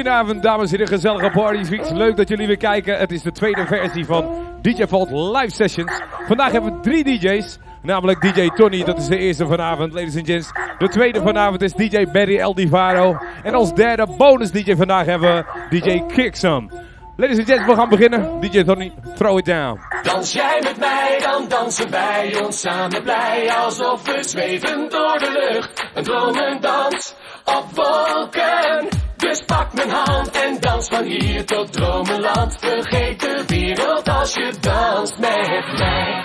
[0.00, 1.90] goedenavond dames en heren, gezellige partyfreaks.
[1.90, 2.98] Leuk dat jullie weer kijken.
[2.98, 4.28] Het is de tweede versie van
[4.62, 6.02] DJ Vault Live Sessions.
[6.26, 7.58] Vandaag hebben we drie DJ's.
[7.82, 10.50] Namelijk DJ Tony, dat is de eerste vanavond, ladies and gents.
[10.78, 13.18] De tweede vanavond is DJ Barry El Divaro.
[13.42, 16.70] En als derde bonus DJ vandaag hebben we DJ Kicksum.
[17.16, 18.40] Ladies and gents, we gaan beginnen.
[18.40, 19.80] DJ Tony, throw it down.
[20.02, 23.50] Dans jij met mij, dan dansen wij ons samen blij.
[23.64, 25.84] Alsof we zweven door de lucht.
[25.94, 28.99] Een dromendans op wolken.
[29.30, 32.56] Dus pak mijn hand en dans van hier tot dromenland.
[32.58, 36.24] Vergeet de wereld als je danst met mij.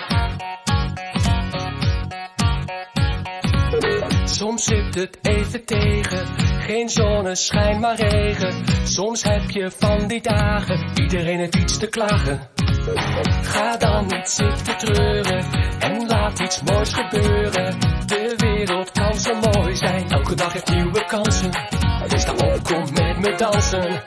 [4.24, 6.26] Soms zit het even tegen,
[6.60, 8.64] geen zonneschijn maar regen.
[8.84, 12.48] Soms heb je van die dagen, iedereen heeft iets te klagen.
[13.42, 15.44] Ga dan niet zitten treuren
[15.78, 17.78] en laat iets moois gebeuren.
[18.06, 21.50] De wereld kan zo mooi zijn, elke dag heeft nieuwe kansen.
[23.36, 24.02] Dansen.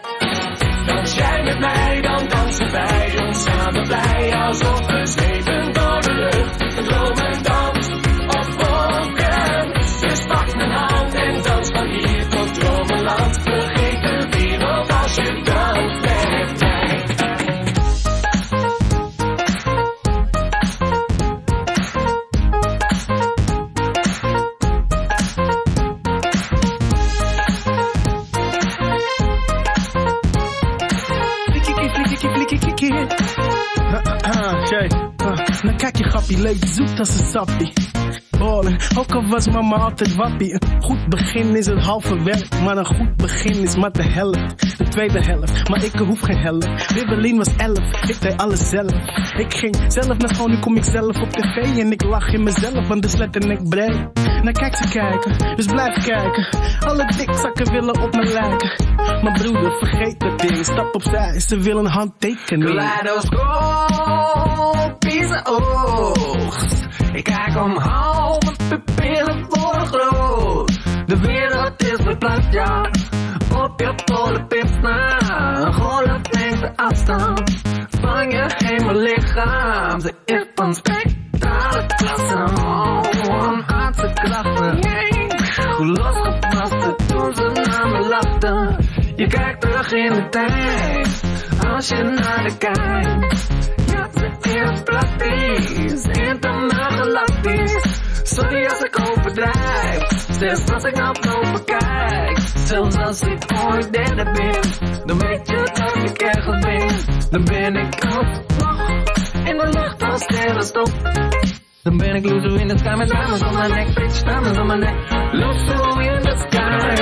[0.85, 4.33] Dans jij met mij, dan dansen wij ons samen blij.
[4.35, 7.89] Alsof we zweven door de lucht, een droom en dans
[8.25, 9.73] op wolken.
[9.99, 13.48] Dus pak mijn hand en dans van hier tot dromenland.
[36.39, 37.73] Leuk zoet als een sappie.
[38.39, 40.53] Ballen, ook al was mama altijd wappie.
[40.53, 44.77] Een goed begin is het halve werk, maar een goed begin is maar de helft.
[44.77, 46.93] De tweede helft, maar ik hoef geen helft.
[46.93, 48.91] Wibbelin was elf, ik deed alles zelf.
[49.37, 51.77] Ik ging zelf naar school, nu kom ik zelf op tv.
[51.77, 54.07] En ik lach in mezelf, want de slet en ik breed.
[54.43, 56.47] Nou kijk ze kijken, dus blijf kijken.
[56.79, 58.85] Alle dikzakken willen op me lijken.
[59.23, 62.73] Maar broeder, vergeet dat ding, stap opzij, ze willen een handtekening.
[65.29, 66.87] Kaleidoscopische oogst.
[67.13, 70.79] Ik kijk omhoog, mijn pupillen worden groot.
[71.05, 72.89] De wereld is mijn plat, ja.
[73.55, 75.19] Op je polenpips na.
[75.71, 77.61] Golf neemt de afstand
[78.01, 79.99] van je hemellichaam.
[79.99, 82.63] Ze is van spectrale klasse.
[82.63, 84.79] Oh, een aardse krachten.
[85.77, 88.77] Hoe losgepast toen ze naar me lachten.
[89.15, 91.21] Je kijkt terug in de tijd,
[91.73, 93.78] als je naar de kijkt.
[94.59, 98.01] Is praktisch, intergalactisch.
[98.23, 102.37] Sorry als ik overdrijf, zelfs als ik naar boven kijk.
[102.55, 104.61] Zelfs als ik ooit derde ben,
[105.05, 106.87] dan weet je dat ik ergens ben.
[107.29, 108.89] Dan ben ik alsnog
[109.45, 110.91] in de lucht als sterrenstof.
[111.83, 114.67] Dan ben ik loser in the sky met diamonds on my neck, bitch, diamonds on
[114.67, 114.95] my neck.
[115.31, 116.97] Loser in the sky met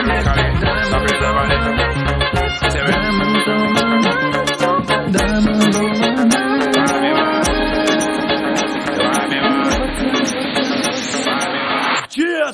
[0.59, 1.62] diamonds on my neck.
[2.74, 4.27] Diamonds on my neck.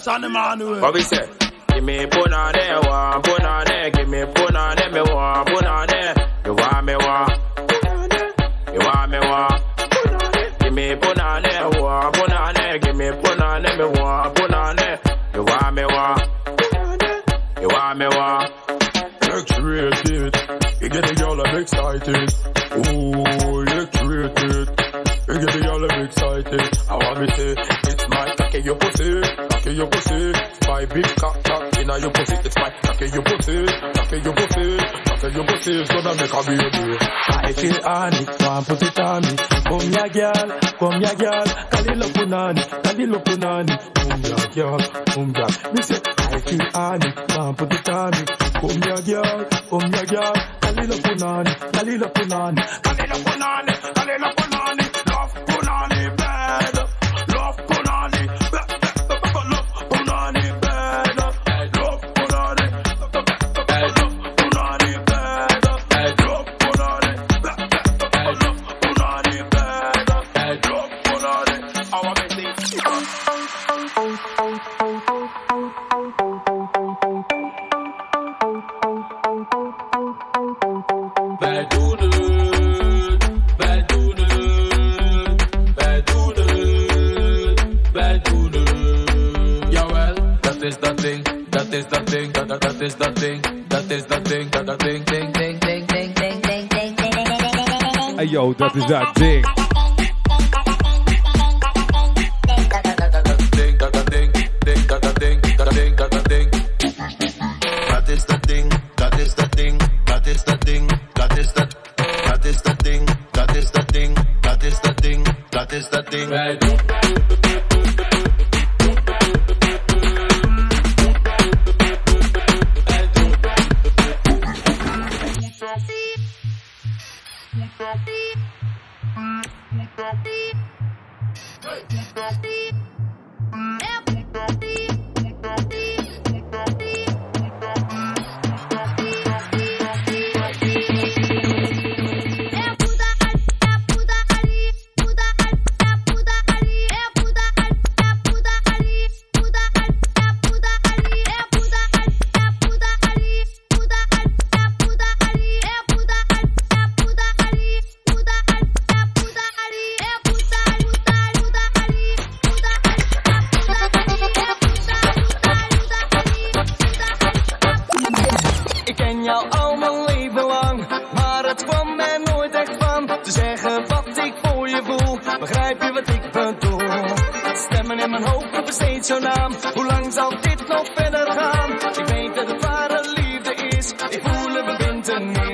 [0.04, 1.30] Cheers on the man What we say?
[1.70, 5.00] Give me put on there, one, put on there, give me put on there, me
[5.00, 6.16] one, put on there.
[6.46, 7.43] You want me one?
[32.26, 32.36] Pussy.
[32.46, 35.74] It's my cocky your pussy, cocky your pussy, cocky your pussy.
[35.82, 36.98] It's gonna make a baby.
[37.28, 39.36] I feel on it, want put it on me.
[39.64, 41.46] Come ya girl, come ya girl.
[41.72, 43.74] Kalilo punani, kalilo punani.
[43.94, 44.80] Come ya girl,
[45.14, 45.48] come ya.
[45.74, 48.24] Me say, I feel on it, want put it on me.
[48.60, 50.36] Come ya girl, come ya girl.
[50.64, 54.43] Kalilo punani, kalilo punani, kalilo punani, kalilo punani.
[92.60, 95.88] that, that is that thing, that is that thing, that, that thing, thing, thing, thing,
[95.88, 99.83] thing, thing, thing, thing, thing, thing, thing, thing, thing, thing, thing, thing.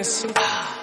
[0.04, 0.26] Verbintenis.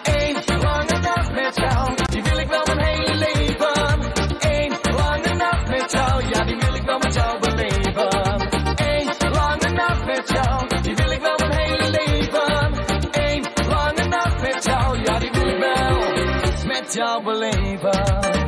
[0.02, 4.12] Eén lange nacht met jou, die wil ik wel mijn hele leven.
[4.40, 8.48] Eén lange nacht met jou, ja die wil ik wel met jou beleven.
[8.76, 12.72] Eén lange nacht met jou, die wil ik wel mijn hele leven.
[13.10, 18.45] Eén lange nacht met jou, ja die wil ik wel met jou beleven.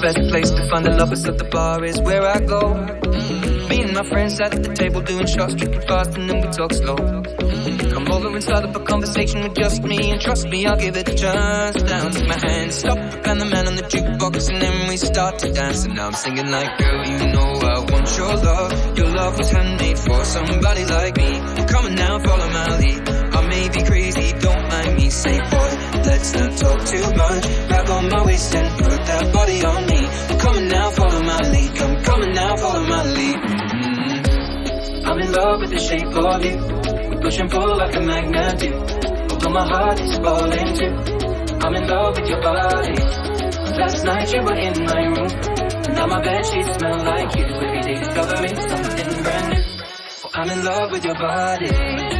[0.00, 2.74] Best place to find the lovers, so the bar is where I go.
[3.68, 6.48] Me and my friends sat at the table doing shots, tripping fast, and then we
[6.48, 6.96] talk slow.
[6.96, 10.96] Come over and start up a conversation with just me, and trust me, I'll give
[10.96, 11.82] it a chance.
[11.82, 15.38] Down, take my hand, stop, and the man on the jukebox, and then we start
[15.40, 15.84] to dance.
[15.84, 18.98] And now I'm singing like, girl, you know I want your love.
[18.98, 21.40] Your love was handmade for somebody like me.
[21.66, 23.08] Come on now, follow my lead.
[23.08, 25.10] I may be crazy, don't mind me.
[25.10, 25.70] Say, boy,
[26.06, 27.68] let's not talk too much.
[27.68, 29.87] Grab on my waist and put that body on
[31.42, 33.36] my come on now, follow my lead.
[33.36, 35.06] Mhm.
[35.06, 36.56] I'm in love with the shape of you.
[37.10, 38.72] We push and pull like a magnet do.
[39.30, 40.94] Although my heart is falling too.
[41.64, 42.94] I'm in love with your body.
[43.78, 45.28] Last night you were in my room.
[45.94, 47.44] Now my bed sheets smell like you.
[47.44, 49.64] Every day discovering something brand new.
[50.24, 52.17] Oh, I'm in love with your body.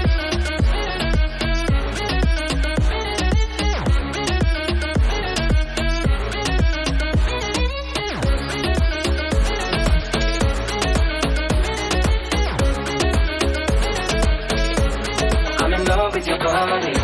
[16.52, 16.97] money.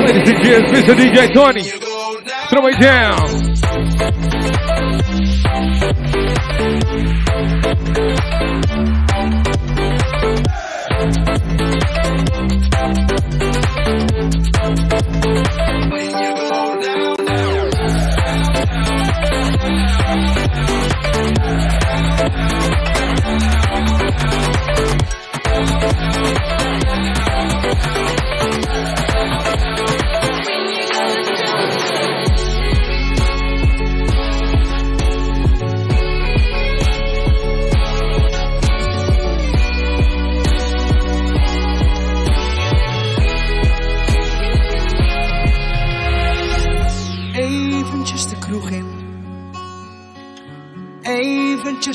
[0.00, 0.94] Ladies and gents, Mr.
[0.94, 1.64] DJ Tony.
[2.50, 3.20] Throw it down.
[3.20, 3.52] When you go
[5.62, 6.29] down, down.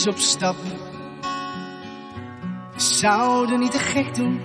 [0.08, 0.16] op.
[2.74, 4.42] We zouden niet te gek doen.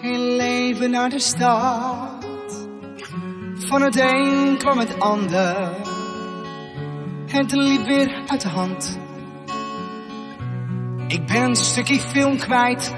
[0.00, 2.68] Geen leven naar de stad.
[3.54, 5.70] Van het een kwam het ander.
[7.26, 8.98] Het liep weer uit de hand.
[11.08, 12.94] Ik ben een stukje film kwijt.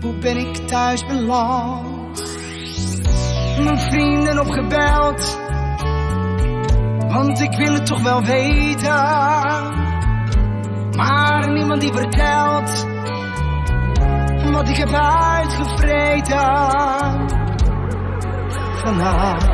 [0.00, 2.24] Hoe ben ik thuis beland?
[3.58, 5.44] Mijn vrienden opgebeld
[7.16, 8.94] want ik wil het toch wel weten.
[10.96, 12.86] Maar niemand die vertelt
[14.52, 16.38] wat ik heb uitgevreten
[18.84, 19.44] Vandaag!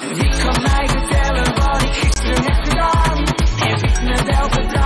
[0.00, 3.18] En wie kan mij vertellen wat ik gisteren heb gedaan?
[3.56, 4.79] Heb ik me wel?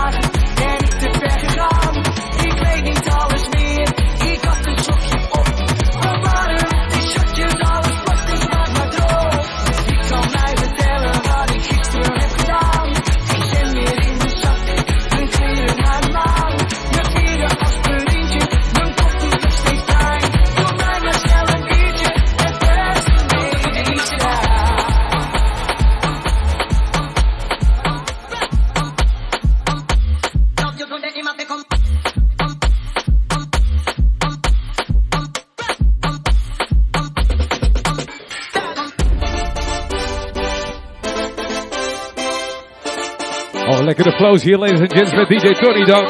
[44.04, 45.54] De the close here, ladies and gents, met DJ
[45.86, 46.04] Dan,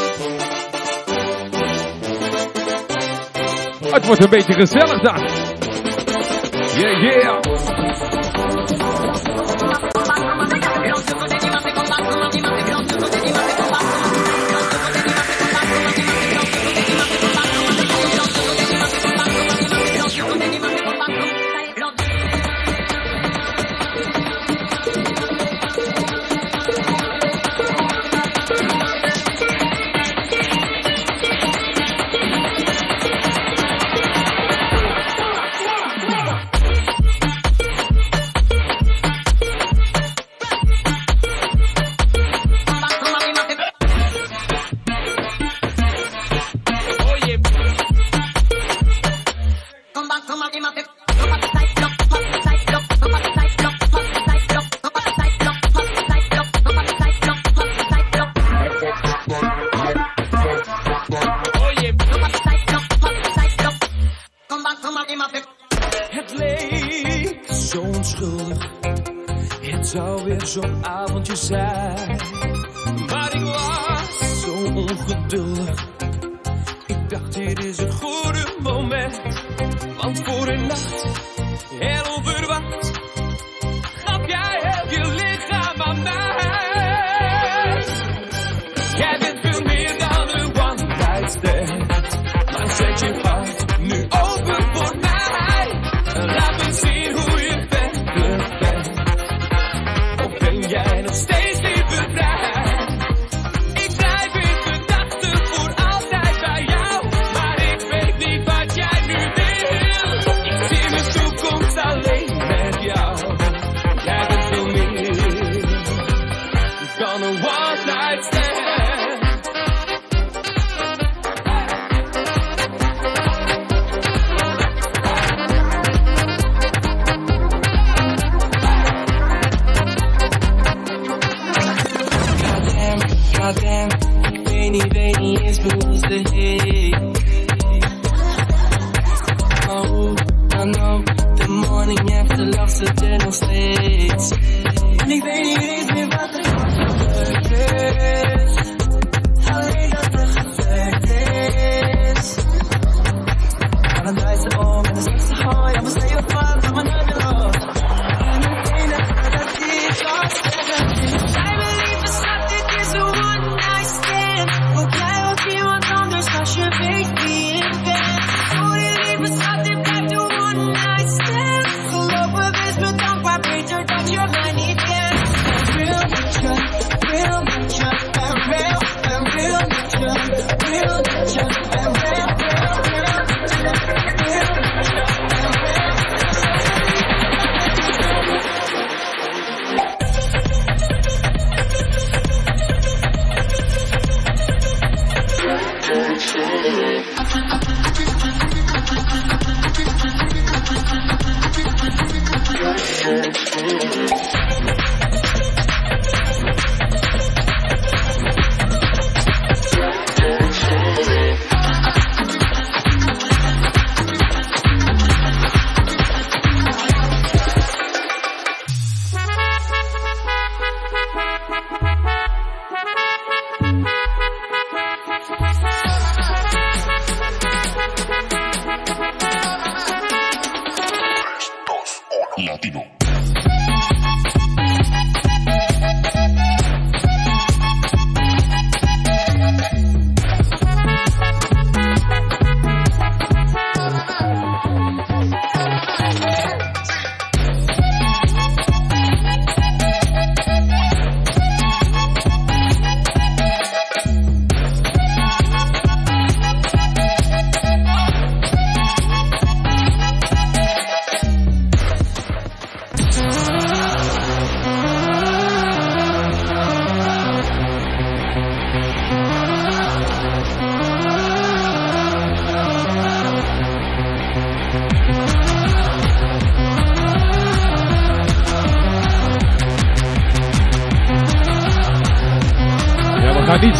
[3.92, 5.28] Het wordt een beetje gezellig dan.
[6.76, 7.93] Yeah, yeah.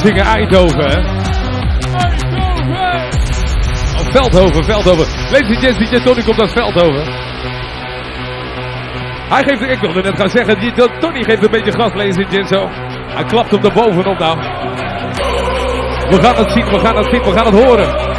[0.05, 0.99] Zingen Eindhoven, hè?
[3.99, 5.07] Oh, Veldhoven, Veldhoven.
[5.33, 7.05] Ladies and gents, DJ Tony komt uit Veldhoven.
[9.29, 12.29] Hij geeft, ik wilde net gaan zeggen, die, Tony geeft een beetje gas, ladies and
[12.31, 12.69] gents, zo.
[13.15, 14.39] Hij klapt hem er bovenop nou.
[16.09, 18.14] We gaan het zien, we gaan het zien, we gaan het horen.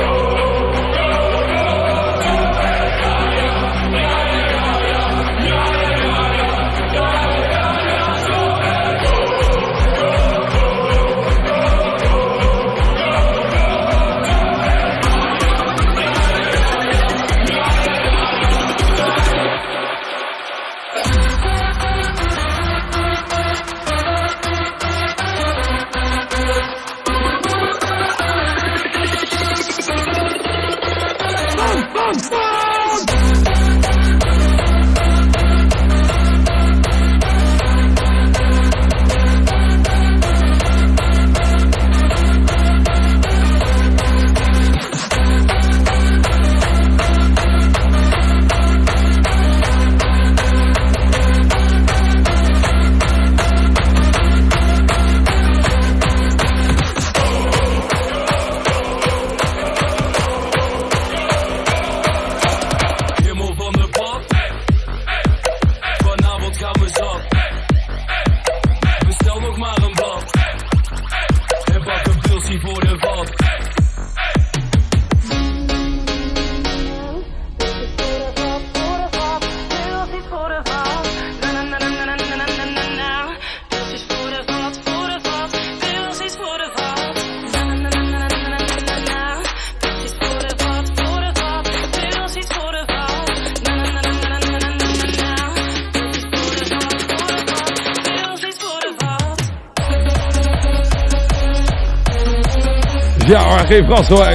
[103.75, 104.33] Geef gas hoor.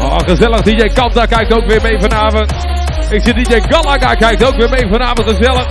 [0.00, 0.62] Oh, gezellig.
[0.62, 2.52] DJ Kanta kijkt ook weer mee vanavond.
[3.10, 5.28] Ik zie DJ Galaga kijkt ook weer mee vanavond.
[5.28, 5.66] Gezellig.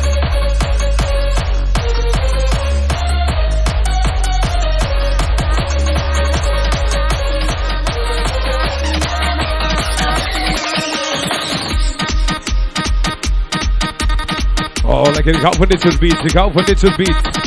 [14.86, 15.36] Oh, lekker.
[15.36, 16.22] Ik hou van dit soort beats.
[16.22, 17.41] Ik hou van dit soort beats.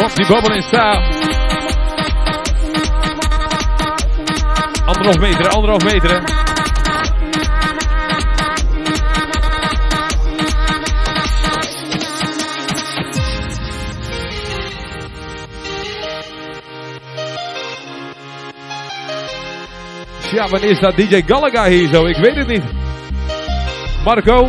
[0.00, 1.00] Foxy Bubble in stijl.
[4.86, 6.10] Anderhalf meter, anderhalf meter.
[6.10, 6.18] hè.
[20.36, 22.06] Ja, wanneer staat DJ Gallagher hier zo?
[22.06, 22.64] Ik weet het niet.
[24.04, 24.48] Marco?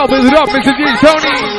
[0.00, 0.74] Well, it up, Mr.
[0.78, 1.49] G, Tony.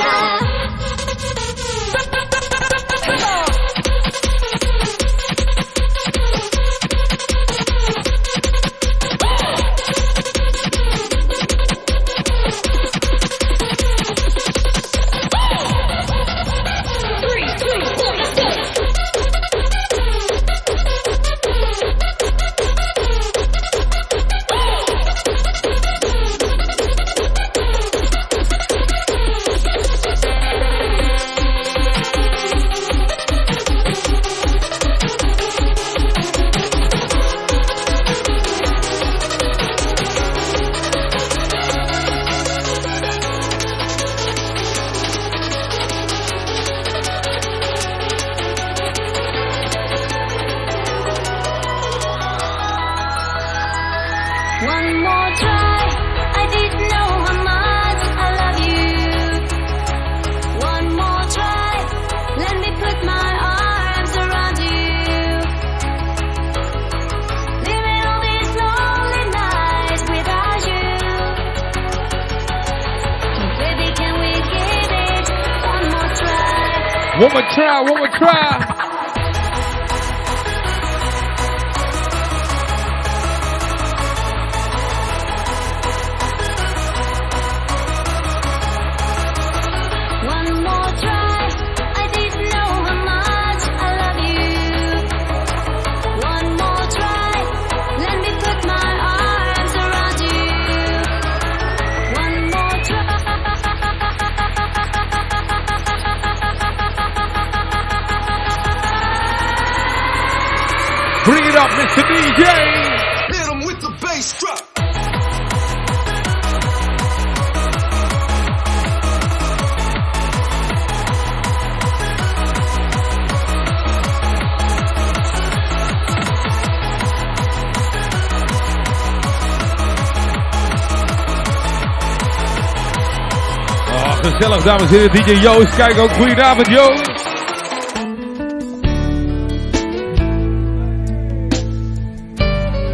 [134.23, 135.12] Gezellig, dames en heren.
[135.12, 136.12] DJ Joost, kijk ook.
[136.12, 137.29] Goedenavond, Joost.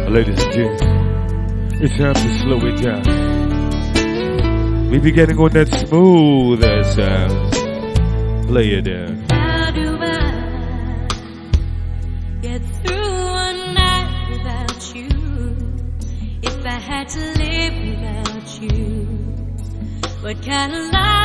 [0.08, 0.82] Ladies and gents,
[1.80, 3.02] it's time to slow it down.
[4.90, 8.46] We be getting on that smooth as sound.
[8.46, 9.26] Play it down.
[20.20, 21.17] What kind of life?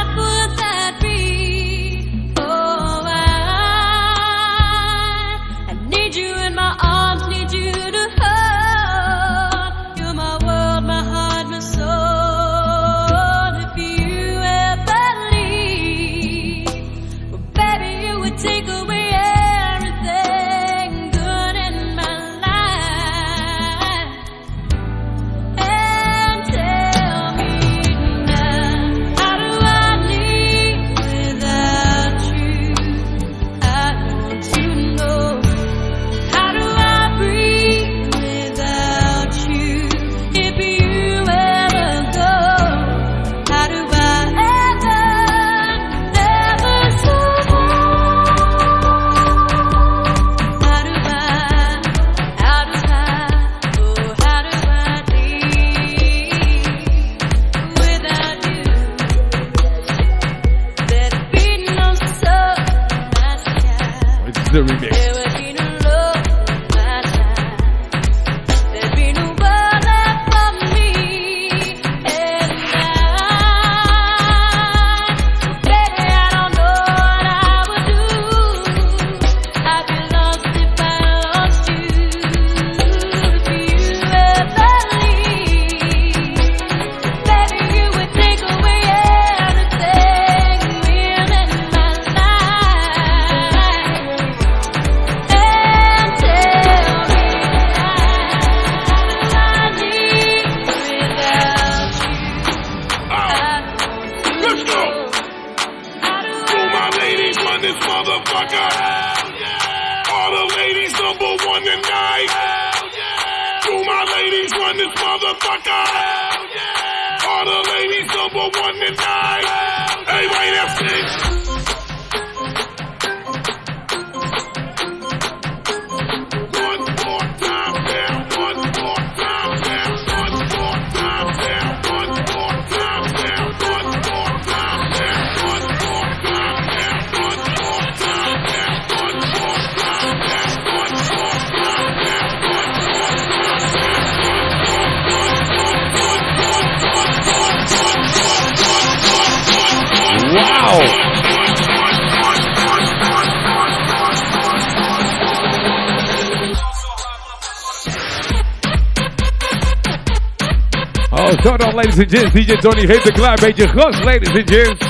[161.97, 162.33] ladies and.
[162.33, 164.87] DJ Tony heeft een klein beetje gas, ladies and gents.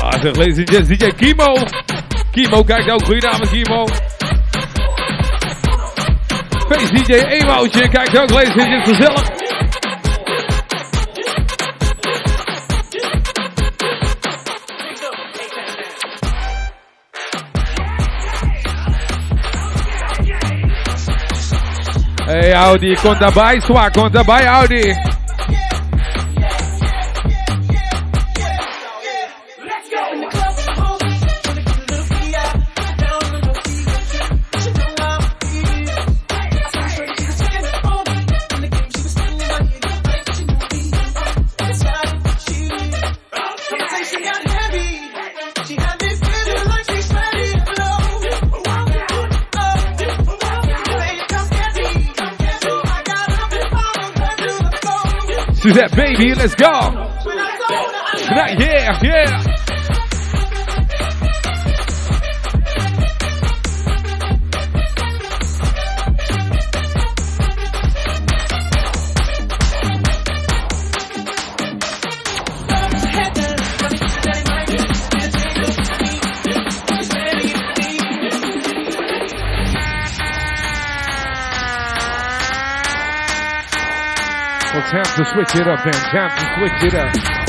[0.00, 1.56] Ah, zeg, ladies and gents, DJ Kimo.
[2.30, 3.04] Kimo kijkt ook.
[3.04, 3.86] Goedenavond, Kimo.
[6.68, 9.35] Face DJ Ewoutje kijkt ook, ladies and gents, gezellig.
[22.54, 25.05] Audi, conta baixo, sua conta baixo, Audi.
[55.88, 56.66] baby, let's go.
[58.28, 59.45] Yeah, yeah.
[85.16, 85.94] to switch it up, man.
[86.36, 87.45] to switch it up.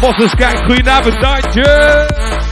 [0.00, 2.47] Bossenskijk, goedenavond, Duitje!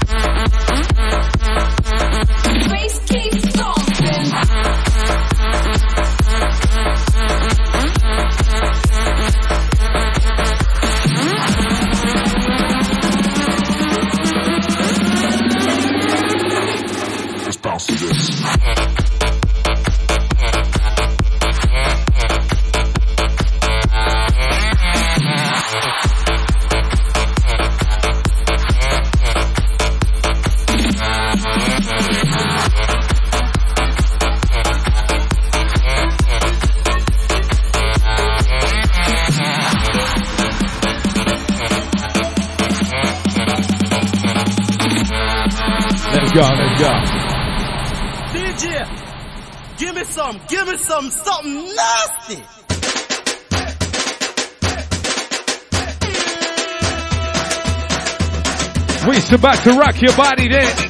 [59.39, 60.86] back to rock your body then.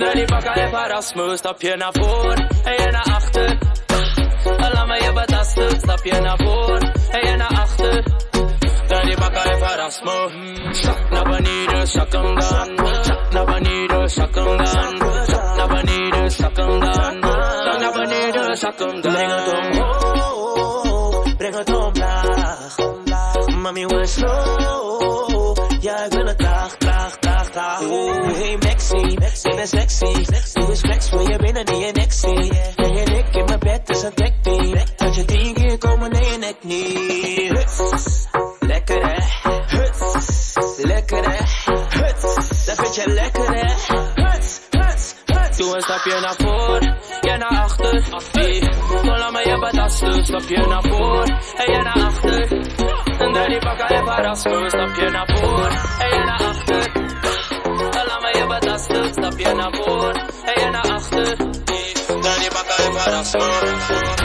[0.00, 2.34] Under die bakken heb haar als stap je naar voor
[2.64, 3.58] en je naar achter.
[4.44, 5.80] Laat me je betasten.
[5.80, 6.78] Stapje naar voor
[7.10, 8.04] en je naar achter.
[8.82, 10.32] Under die bakken heb haar als smoes.
[10.80, 12.86] Shak naar beneden, shak hem dan.
[13.04, 14.66] Shak naar beneden, shak hem dan.
[15.26, 16.92] Shak naar beneden, shak hem dan.
[17.64, 19.99] Shak naar beneden, shak hem dan.
[29.70, 30.24] sexy.
[30.54, 32.52] Doe eens flex voor je binnen die injectie.
[32.76, 34.98] Ben je dik in mijn bed is een techniek.
[34.98, 37.52] Dat je tien keer komen nee je nek niet.
[37.52, 38.26] Huts.
[38.60, 39.18] Lekker hè.
[39.76, 40.54] Huts.
[40.76, 41.38] Lekker hè.
[41.98, 42.64] Huts.
[42.66, 43.72] Dat vind je lekker hè.
[44.14, 44.60] Huts.
[44.70, 45.14] Huts.
[45.24, 45.56] Huts.
[45.56, 46.98] Doe een stapje naar voren.
[47.20, 48.04] jij naar achter.
[48.32, 48.72] Hey.
[49.04, 50.26] Zolang maar je badast doet.
[50.26, 51.38] Stapje naar voren.
[51.56, 52.52] En jij naar achter.
[53.18, 54.40] En daar die bakken en verrast.
[54.40, 55.49] Stapje naar voren.
[63.22, 64.19] Bounce.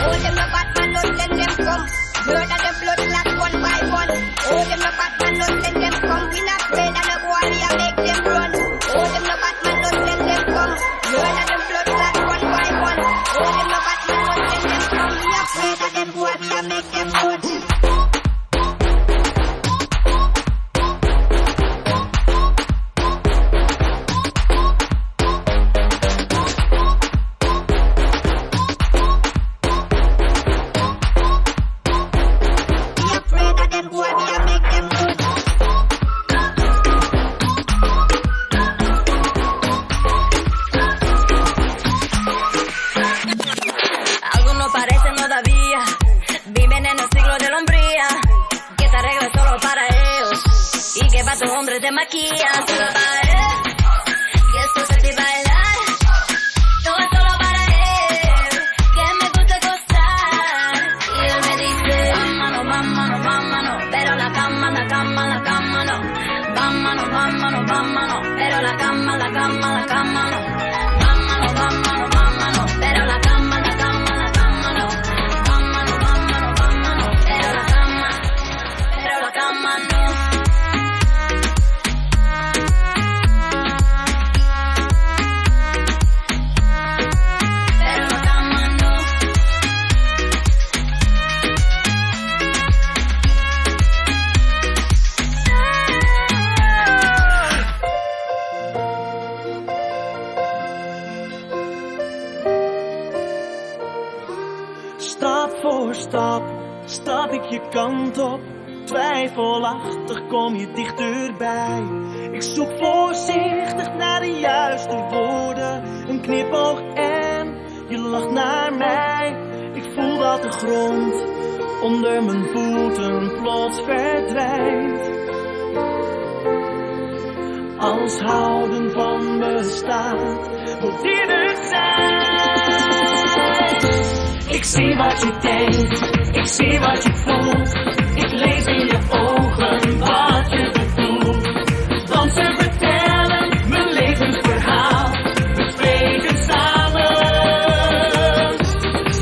[134.66, 137.74] Ik zie wat je denkt, ik zie wat je voelt.
[138.16, 142.10] Ik lees in je ogen wat je bedoelt.
[142.10, 145.12] Want ze vertellen mijn levensverhaal.
[145.56, 147.16] We spreken samen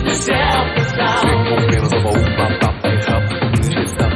[0.04, 1.24] dezelfde taal.
[1.24, 3.24] Ik kom weer op mijn pap, pap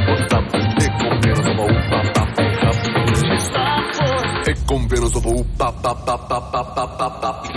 [0.06, 0.54] voor stap.
[0.76, 2.38] Ik kom weer op mijn pap, pap
[4.46, 7.47] Ik kom weer op pap, pap, pap, pap, pap, pap, pap.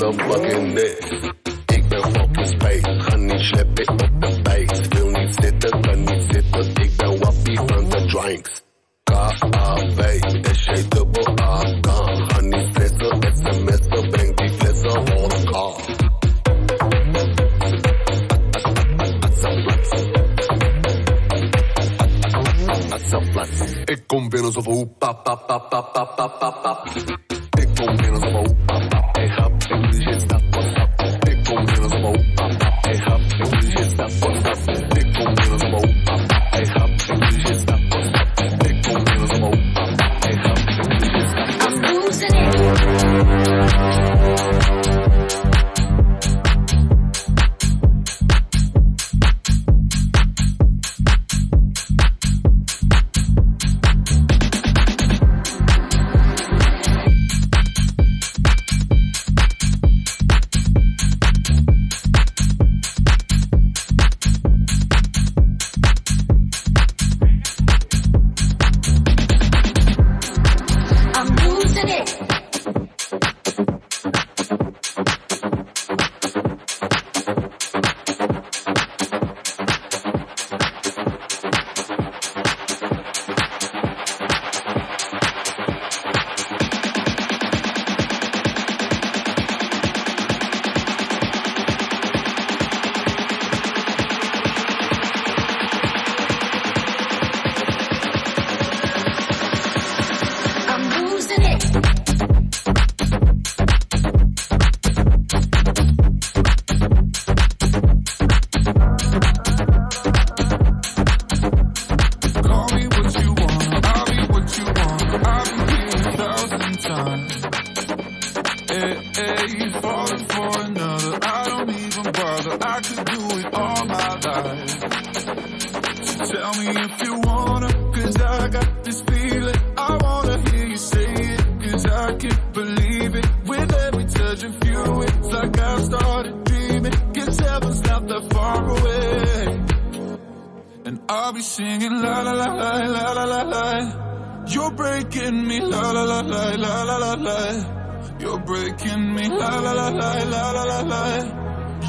[0.00, 0.89] motherfucking day.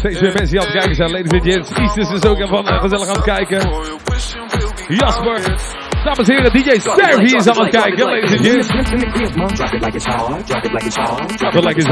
[0.00, 1.10] steeds meer mensen die aan het kijken zijn.
[1.10, 3.58] Ladies and gents, Isis is ook ervan eh, gezellig aan het kijken.
[4.88, 5.79] Jasper.
[6.04, 8.04] Dames en heren, DJ Serv is aan het kijken.
[8.04, 9.14] Ladies and gentlemen.
[11.66, 11.88] Like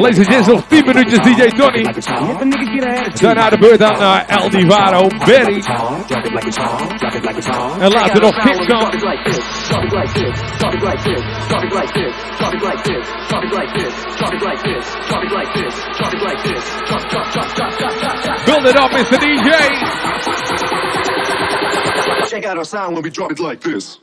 [0.00, 1.84] Ladies and gentlemen, nog 10 minuutjes DJ Tony.
[3.20, 5.62] Daarna de beurt aan naar El Divaro, Berry.
[7.80, 8.90] En later nog Kickcom.
[18.46, 19.18] Build it up, Mr.
[19.18, 20.31] DJ.
[22.32, 23.98] Check out our sound when we drop it like this.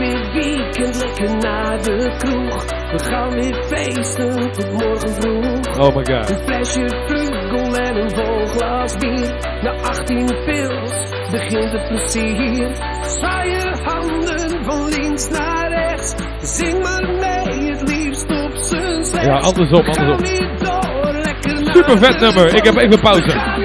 [0.00, 2.64] Is weer weekend, lekker naar de kroeg.
[2.92, 5.78] We gaan weer feesten tot morgen vroeg.
[5.78, 6.30] Oh my god.
[6.30, 9.58] Een flesje vlugel en een vol glas bier.
[9.62, 12.74] Na 18 pils begint het plezier.
[13.02, 16.14] Zwaai je handen van links naar rechts.
[16.40, 19.26] Zing maar mee, het liefst op z'n slechts.
[19.26, 20.26] Ja, andersom, andersom.
[21.72, 22.54] Super vet nummer.
[22.54, 23.64] Ik heb even pauze.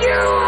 [0.00, 0.43] You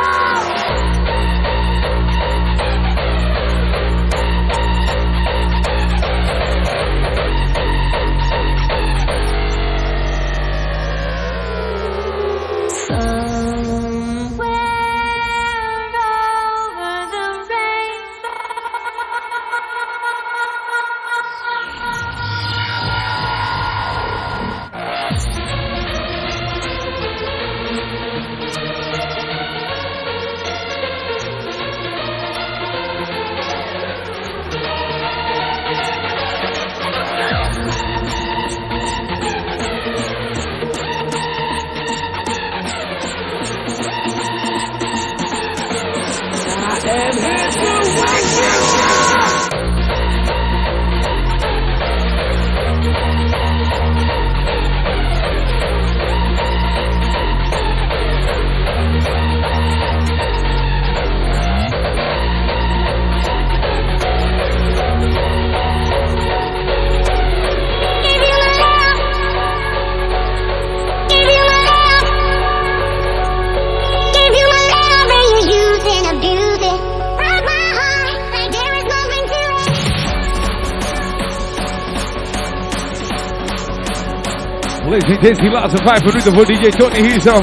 [85.27, 87.43] gents, die laatste vijf minuten voor DJ Tony hier zo.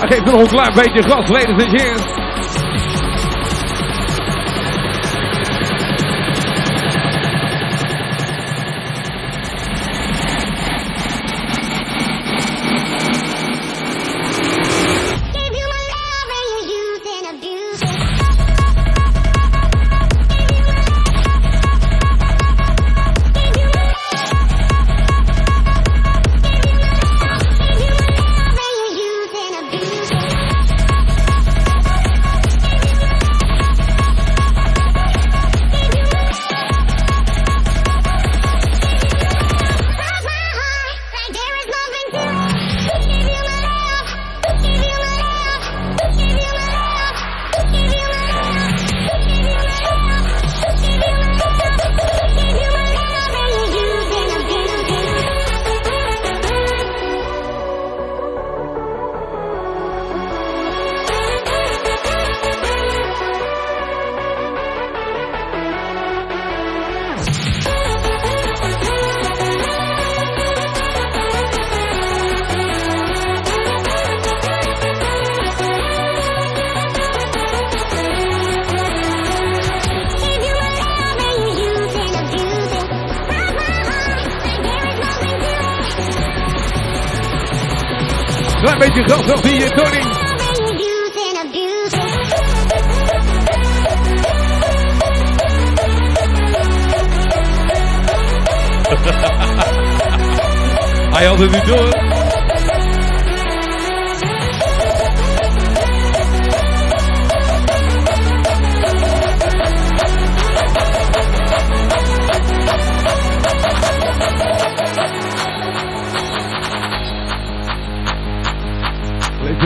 [0.00, 2.23] Hij geeft nog een klein beetje gas, ladies and gents.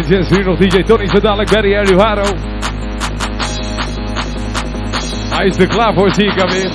[0.09, 1.73] Gents, hier nog DJ Tony, zo dadelijk Barry.
[5.31, 6.71] Hij is er klaar voor, zie ik alweer.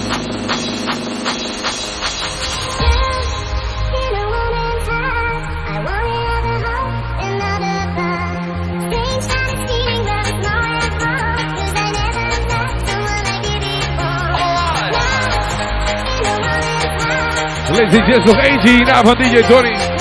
[17.71, 19.92] Ladies and nog eentje hierna van DJ Tony.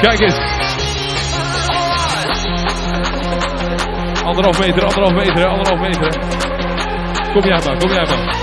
[0.00, 0.38] Kijk eens.
[4.24, 6.12] Anderhalf meter, anderhalf meter, anderhalf meter.
[7.32, 8.39] Kom jij maar, kom jij maar.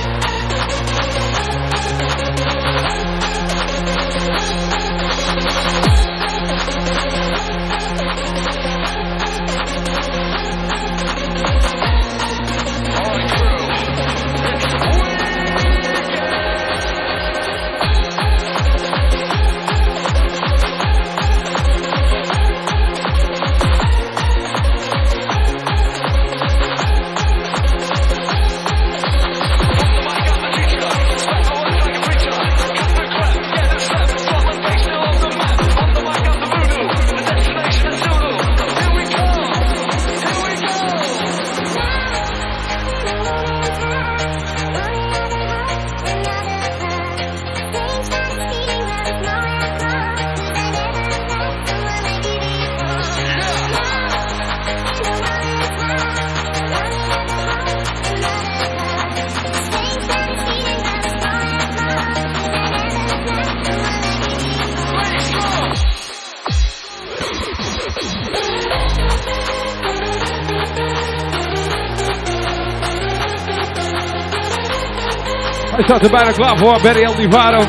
[75.78, 77.64] Hij staat er bijna klaar voor, Barry Aldivaro.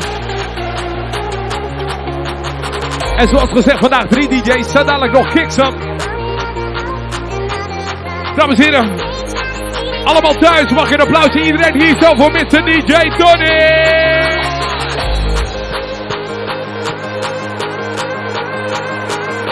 [3.15, 4.69] En zoals gezegd, vandaag drie DJ's.
[4.69, 5.73] Staat dadelijk nog kicks op.
[8.35, 8.89] Dames en heren,
[10.03, 10.71] allemaal thuis.
[10.71, 12.65] Mag je een applausje iedereen hier zo voor Mr.
[12.65, 13.87] DJ Tony.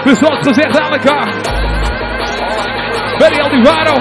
[0.03, 0.73] Dus zoals gezegd,
[3.17, 3.93] Barry Aldivaro.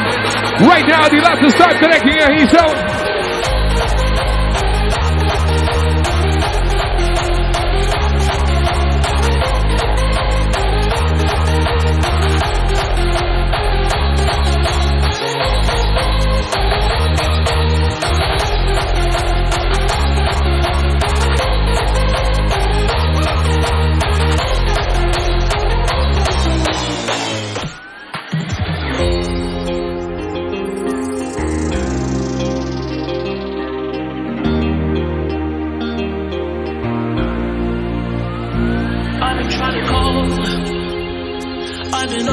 [0.59, 2.96] Right now, die laatste starttrekkingen hier zo.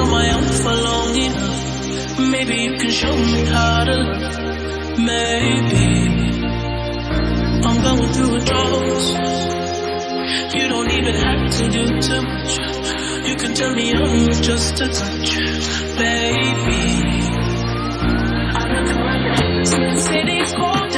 [0.03, 2.19] On my own for long enough.
[2.19, 4.99] Maybe you can show me how to love.
[4.99, 5.85] Maybe
[7.67, 9.03] I'm going through a drought.
[10.55, 12.53] You don't even have to do too much.
[13.27, 15.29] You can turn me on with just a touch,
[15.97, 16.83] baby.
[18.59, 19.23] I look around
[19.95, 20.92] the city's cold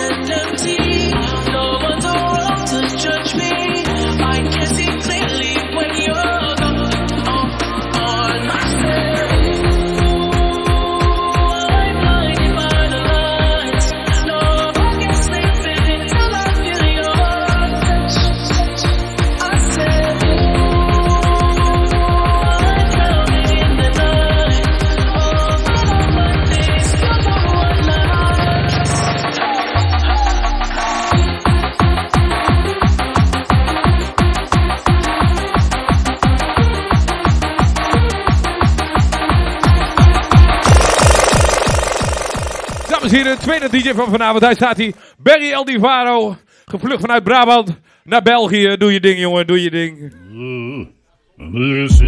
[43.15, 44.43] En heren, tweede DJ van vanavond.
[44.43, 44.93] Hij staat hier.
[45.17, 46.35] Barry Aldivaro.
[46.65, 48.77] Gevlucht vanuit Brabant naar België.
[48.77, 49.47] Doe je ding, jongen.
[49.47, 50.13] Doe je ding.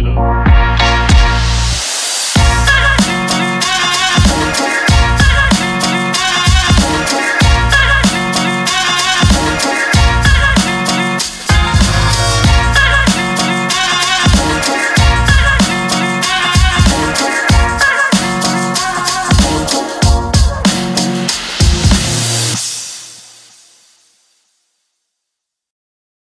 [0.02, 0.87] Up.